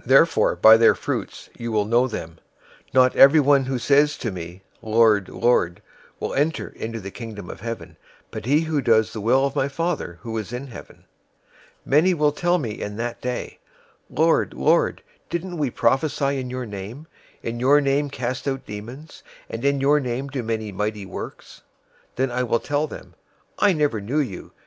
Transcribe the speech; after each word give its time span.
007:020 0.00 0.04
Therefore, 0.06 0.56
by 0.56 0.76
their 0.78 0.94
fruits 0.94 1.50
you 1.58 1.70
will 1.70 1.84
know 1.84 2.08
them. 2.08 2.38
007:021 2.94 2.94
Not 2.94 3.16
everyone 3.16 3.64
who 3.66 3.78
says 3.78 4.16
to 4.16 4.30
me, 4.32 4.62
'Lord, 4.80 5.28
Lord,' 5.28 5.82
will 6.18 6.32
enter 6.32 6.68
into 6.70 7.00
the 7.00 7.10
Kingdom 7.10 7.50
of 7.50 7.60
Heaven; 7.60 7.98
but 8.30 8.46
he 8.46 8.62
who 8.62 8.80
does 8.80 9.12
the 9.12 9.20
will 9.20 9.44
of 9.44 9.54
my 9.54 9.68
Father 9.68 10.20
who 10.22 10.38
is 10.38 10.54
in 10.54 10.68
heaven. 10.68 11.04
007:022 11.86 11.90
Many 11.90 12.14
will 12.14 12.32
tell 12.32 12.56
me 12.56 12.80
in 12.80 12.96
that 12.96 13.20
day, 13.20 13.58
'Lord, 14.08 14.54
Lord, 14.54 15.02
didn't 15.28 15.58
we 15.58 15.68
prophesy 15.68 16.40
in 16.40 16.48
your 16.48 16.64
name, 16.64 17.06
in 17.42 17.60
your 17.60 17.82
name 17.82 18.08
cast 18.08 18.48
out 18.48 18.64
demons, 18.64 19.22
and 19.50 19.66
in 19.66 19.82
your 19.82 20.00
name 20.00 20.28
do 20.28 20.42
many 20.42 20.72
mighty 20.72 21.04
works?' 21.04 21.60
007:023 22.16 22.16
Then 22.16 22.30
I 22.30 22.42
will 22.42 22.60
tell 22.60 22.86
them, 22.86 23.12
'I 23.58 23.74
never 23.74 24.00
knew 24.00 24.20
you. 24.20 24.52